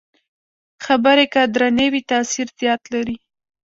[0.85, 3.15] خبرې که درنې وي، تاثیر زیات لري